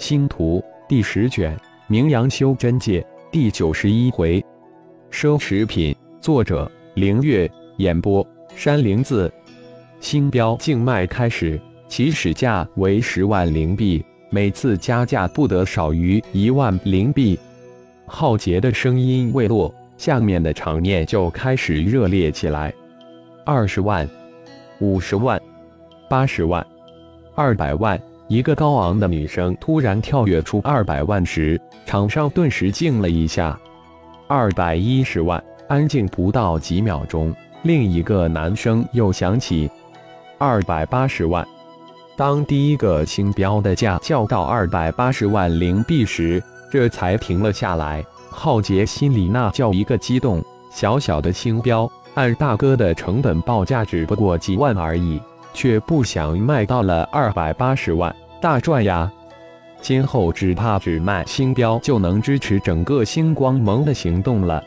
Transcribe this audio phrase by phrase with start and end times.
[0.00, 1.54] 星图第十卷，
[1.86, 4.42] 名扬修真界第九十一回，
[5.10, 5.94] 奢侈品。
[6.22, 7.48] 作者：凌月。
[7.76, 8.26] 演播：
[8.56, 9.30] 山灵子。
[10.00, 17.38] 星标静脉开始，起始价为十万灵币，每次加价不得少于一万灵币。
[18.06, 22.72] 浩劫的声音未落，下面的场面就开始热烈起来。
[23.44, 24.08] 二十万，
[24.80, 25.38] 五十万，
[26.08, 26.66] 八十万，
[27.34, 28.00] 二百万。
[28.30, 33.58] 一个高昂的女声突然跳跃出二百万时，场上顿时静了一下。
[34.28, 39.68] 二百一十万，安静不到几秒钟，另一个男生又响起。
[40.38, 41.44] 二百八十万。
[42.16, 46.40] 当第一个星标的价叫到二百八十万灵币时，
[46.70, 48.00] 这才停了下来。
[48.30, 50.40] 浩劫心里那叫一个激动，
[50.70, 55.20] 小小的星标，按大哥的成本报价只不过几万而已。
[55.52, 59.10] 却不想卖到了二百八十万，大赚呀！
[59.80, 64.62] 今后只怕只卖星标就能支持整个星光盟的行动了。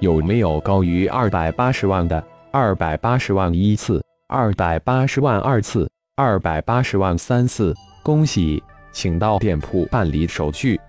[0.00, 2.22] 有没有高于二百八十万的？
[2.50, 7.74] 二百八十万一次，二百八十万二次，二百八十万三次。
[8.02, 10.80] 恭喜，请到店铺办理手续。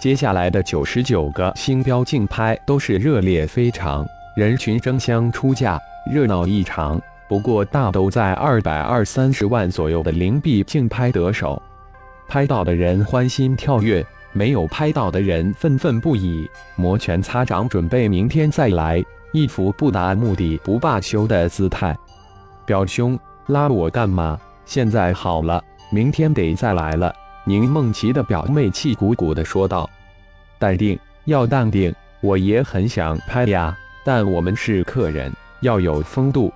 [0.00, 4.04] 接下来的九十九个星标竞拍都是热烈非常，
[4.36, 7.00] 人群争相出价，热闹异常。
[7.28, 11.60] 不过大都在二百二三十万左右的灵币竞拍得手，
[12.26, 21.94] 拍到的人欢欣跳跃，没有拍到的人愤愤不已，摩拳擦掌，准备明天再来，一副不达目的不罢休的姿态。
[22.64, 24.40] 表兄，拉我干嘛？
[24.64, 27.14] 现在好了，明天得再来了。
[27.44, 29.88] 宁梦琪的表妹气鼓鼓的说道
[30.58, 31.94] ：“淡定，要淡定。
[32.20, 36.52] 我也很想拍呀，但我们是客人，要有风度。”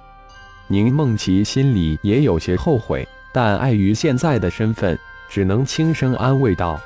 [0.73, 4.98] 宁梦琪心里也有些后悔，但碍于现在的身份，
[5.29, 6.81] 只能轻声安慰道：“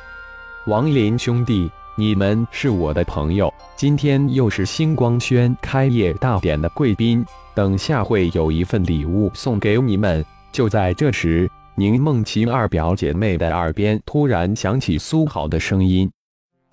[0.66, 7.24] 王林兄弟，你们是我的朋友，今天又是星光轩开业大典的贵宾，
[7.54, 16.10] 等下会有一份礼物送给你们。”就在这时，宁梦琪二表姐妹的耳边突然响起苏浩的声音，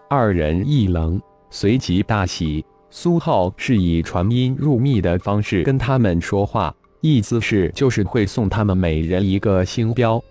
[0.10, 1.22] 二人一愣，
[1.52, 2.66] 随即大喜。
[2.90, 6.74] 苏浩是以传音入密的方式跟他们说话。
[7.04, 10.24] 意思是就是会送他们每人一个星标。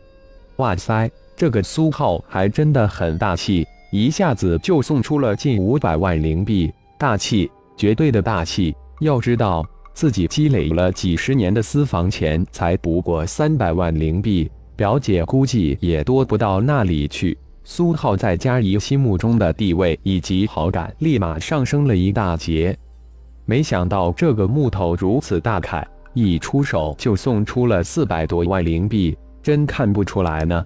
[0.57, 8.75] 哇塞，这个苏浩还真的很大气，一下子就送出了近五百万灵币，大气，绝对的大气。
[9.01, 9.63] 要知道
[9.93, 17.37] 自己积累了几十年的私房钱，才不过三百万灵币，表姐估计也多不到那里去。
[17.65, 22.75] 苏浩在佳怡心目中的地位以及好感立马上升了一大截。
[23.45, 25.87] 没想到这个木头如此大凯。
[26.15, 30.65] 一出手就送出了四百多万灵币，真看不出来呢。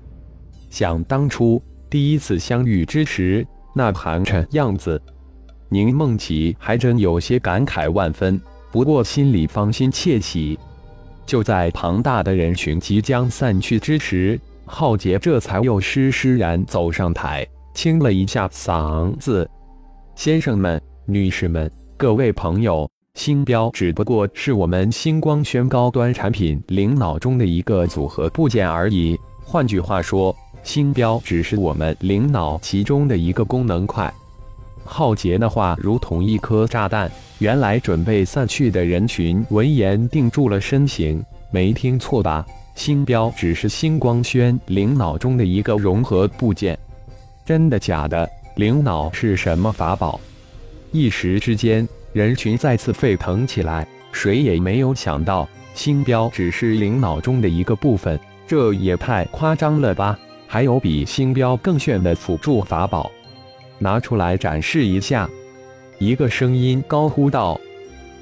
[0.71, 5.01] 想当初第一次相遇之时，那寒碜样子，
[5.69, 8.41] 宁梦琪还真有些感慨万分。
[8.73, 10.59] 不过心里芳心窃喜。
[11.25, 19.49] 就在庞大的人群即将散去之时，浩杰这才又施施然走上台，清了一下嗓子
[20.15, 29.19] ：“先生们、女士们、各位朋友。”星标只不过是我们星光轩高端产品灵脑中的一个组合部件而已。
[29.43, 34.13] 换句话说，星标只是我们灵脑其中的一个功能块。
[34.85, 37.11] 浩劫的话如同一颗炸弹。
[37.39, 42.47] 原来准备散去的人群闻言定住了身形，没听错吧？
[42.75, 46.79] 星标只是星光轩灵脑中的一个融合部件。
[47.47, 48.29] 真的假的？
[48.57, 50.21] 灵脑是什么法宝？
[50.93, 51.89] 一时之间。
[52.17, 60.19] 人群再次沸腾起来，谁也没有想到星标只是灵脑中的一个部分，这也太夸张了吧！
[60.47, 63.13] 还有比星标更炫的辅助法宝，
[63.79, 65.29] 拿出来展示一下！
[65.99, 67.61] 一个声音高呼道：“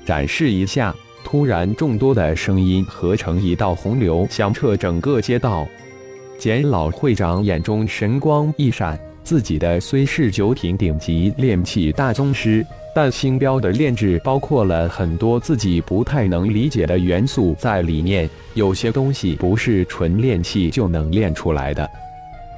[0.05, 5.69] 展示一下！”突然，众多的声音合成一道洪流，响彻整个街道。
[6.37, 12.65] 简老会长眼中神光一闪，自己的虽是九品顶级炼器大宗师。
[12.97, 21.91] 但星标的炼制包括了很多自己不太能理解的元素在里面，有些东西不是纯炼器就能炼出来的。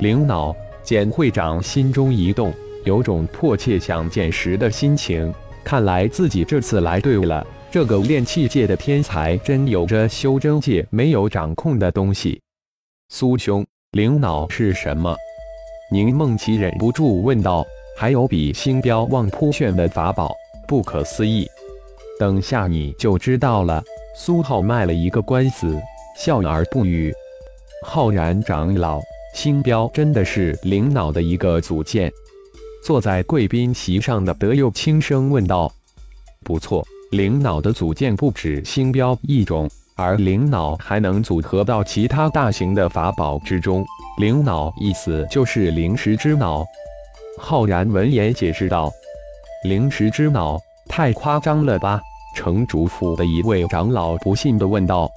[0.01, 2.53] 灵脑简会长心中一动，
[2.85, 5.33] 有种迫切想见识的心情。
[5.65, 12.39] 看来自己这次来对了，这个炼器界的天才真有着修真界没有掌控的东西。
[13.09, 15.17] 苏兄，灵脑是什么？
[15.91, 17.65] 宁梦琪忍不住问道。
[17.99, 20.31] 还有比星标旺扑炫的法宝，
[20.69, 21.49] 不可思议！
[22.21, 23.83] 等下你就知道了。
[24.15, 25.81] 苏浩卖了一个关子，
[26.15, 27.11] 笑而不语。
[27.87, 29.01] 浩然长老，
[29.35, 32.13] 星标真的是灵脑的一个组件。
[32.85, 35.73] 坐在贵宾席上的德佑轻声问道
[36.45, 43.85] ：“不错，灵脑的组件不止星标一种，而灵脑还能组合到其他大型的法宝之中。
[44.19, 46.65] 灵脑意思就是灵石之脑。”
[47.39, 48.91] 浩然闻言解释道
[49.65, 50.59] ：“灵石之脑，
[50.89, 52.01] 太夸张了吧？”
[52.37, 55.11] 城主府的一位长老不信地问道：“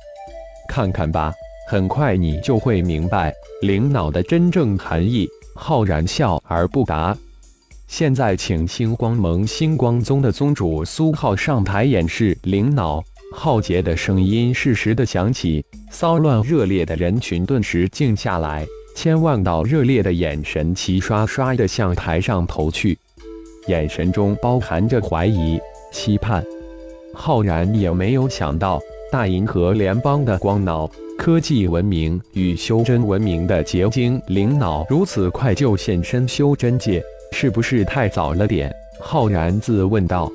[0.68, 1.34] 看看吧，
[1.70, 7.16] 很快你就会明白灵脑的真正含义。”浩然笑而不答。
[7.88, 13.04] 现在，请星光盟星光宗的宗主苏浩上台演示灵脑。
[13.31, 18.66] 浩劫的声音适时的响起，骚乱热烈的人群顿时静下来，
[18.96, 22.98] 千万道热烈的眼神齐刷刷的向台上投去，
[23.68, 25.60] 眼神中包含着怀疑、
[25.92, 26.44] 期盼。
[27.14, 28.80] 浩然也没有想到，
[29.12, 37.02] 大银河联邦的光脑科技文明与修真文明的结晶灵脑如此快就现身修真界。
[37.32, 38.74] 是不是太早了点？
[39.00, 40.32] 浩然自问道。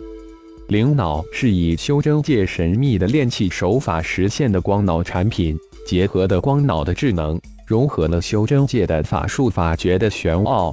[0.69, 10.73] 灵脑是以修真界神秘的炼器手法实现的光脑产品，结合的光脑的智能，融合了修真界的法术法诀的玄奥。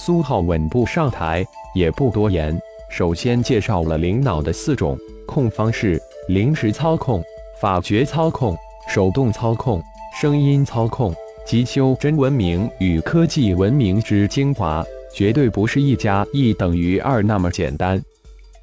[0.00, 1.44] 苏浩稳步上台，
[1.74, 2.58] 也不多言，
[2.90, 7.22] 首先介绍了灵脑的四种控方式：灵石操控、
[7.60, 8.56] 法诀操控、
[8.88, 9.82] 手动操控、
[10.18, 11.14] 声音操控，
[11.44, 14.82] 及修真文明与科技文明之精华。
[15.14, 18.02] 绝对不是一加一等于二那么简单。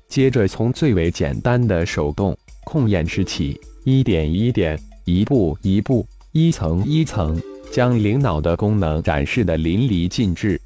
[0.10, 2.36] 接着从最为简单的手动
[2.66, 7.40] 控演示起，一点一点，一步一步，一层一层，
[7.72, 10.60] 将灵脑的功能展示的淋漓尽致。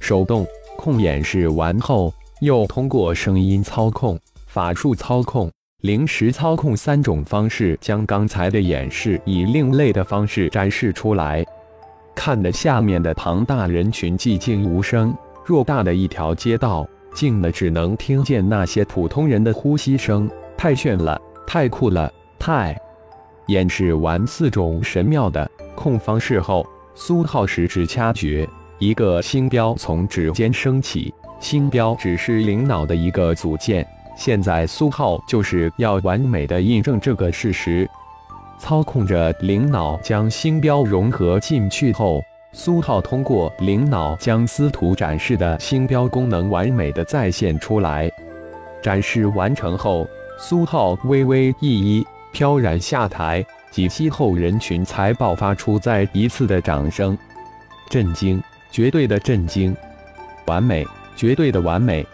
[0.00, 0.46] 手动
[0.78, 5.50] 控演示完后，又通过声音操控、法术操控、
[5.82, 11.44] 灵石操控三种方式，将刚才的演示以另类的方式展示出来。
[12.14, 15.14] 看得下面的庞大人群寂静无声，
[15.46, 20.30] 偌大的一条街道，静的只能听见那些普通人的呼吸声。
[20.56, 22.76] 太炫了，太酷了，太……
[23.46, 26.64] 演示完四种神妙的控方式后，
[26.94, 28.48] 苏浩十指掐诀，
[28.78, 31.12] 一个星标从指尖升起。
[31.40, 33.84] 星标只是灵脑的一个组件，
[34.14, 37.88] 现在苏浩就是要完美的印证这个事实。
[38.58, 42.22] 操控着灵脑将星标融合进去后，
[42.52, 48.10] 苏浩通过灵脑将司徒展示的星标功能完美的再现出来。
[48.82, 53.44] 展示完成后，苏浩微微一揖，飘然下台。
[53.70, 57.16] 几息后，人群才爆发出再一次的掌声。
[57.88, 58.42] 震惊，
[58.72, 59.76] 绝对的震惊！
[60.46, 62.04] 完美，绝对的完美！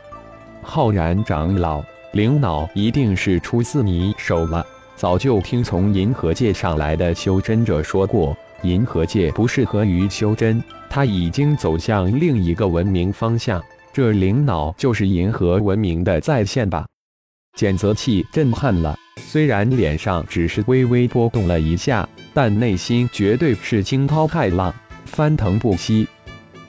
[0.60, 1.82] 浩然长老，
[2.12, 4.66] 灵脑一定是出自你手了。
[4.96, 8.36] 早就听从银河界上来的修真者说过，
[8.66, 13.62] 银河界不适合于修真，他已经走向另一个文明方向。
[13.92, 16.86] 这灵脑就是银河文明的再现吧？
[17.56, 24.74] 检测器震撼了，虽然脸上只是微微波动了一下，但内心绝对是惊涛骇浪，
[25.06, 26.06] 翻腾不息。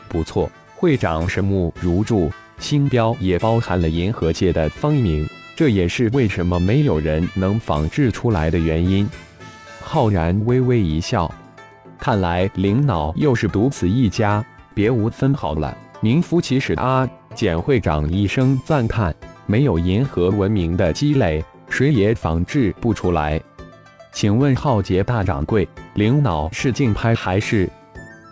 [0.08, 5.28] 不错，会长神目如注，星标也包含了银河界的方名。
[5.58, 9.10] 这也是为什么没有人能仿制出来的原因。
[9.82, 11.34] 浩然微微一笑，
[12.00, 17.08] 看来灵脑又是独此一家，别无分号了，名副其实啊！
[17.36, 19.14] 简会长一声赞叹：
[19.46, 23.42] 没有银河文明的积累，谁也仿制不出来。
[24.12, 27.70] 请问浩劫大掌柜，灵脑是竞拍还是？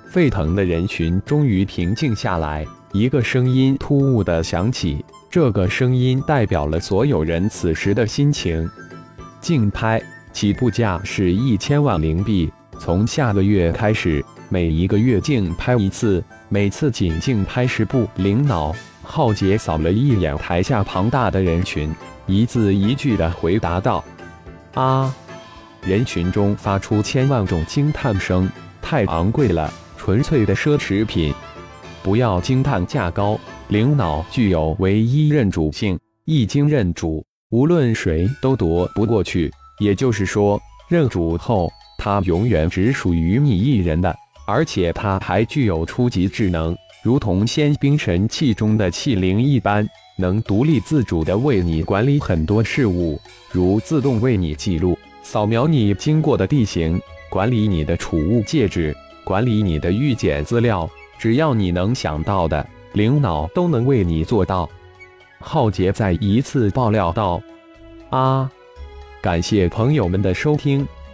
[0.10, 5.04] 沸腾的人群终于平静下来，一个声音突兀的响起。
[5.30, 8.68] 这个声音代表了所有人此时的心情。
[9.42, 18.76] 竞拍起步价是一千万灵币，从下个月开始，每一个月竞拍一次，每次仅竞拍十部灵脑。
[19.04, 21.94] 浩劫扫了一眼台下庞大的人群，
[22.26, 24.04] 一字一句的回答道
[24.74, 25.14] ：“啊！”
[25.86, 28.50] 人群中发出千万种惊叹声
[28.82, 31.34] ：“太昂贵了，纯粹的奢侈品！
[32.02, 33.40] 不要惊叹价高。”
[33.70, 39.52] 灵脑具有唯一认主性，一经认主，无论谁都夺不过去。
[39.80, 44.16] 也就是说，认主后，它永远只属于你一人的。
[44.48, 49.88] 而且，它还具有初级智能，如同仙兵神器中的器灵一般，
[50.18, 53.20] 能独立自主地为你管理很多事物，
[53.52, 60.88] 如自动为你记录、扫描你经过的地形，管理你的储物戒指，管理你的预检资料，
[61.18, 62.66] 只要你能想到的。
[62.94, 64.70] 灵脑都能为你做到，
[65.40, 67.42] 浩劫再一次爆料道
[68.10, 68.50] ：“啊！”
[69.22, 70.88] 感谢朋友们的收听，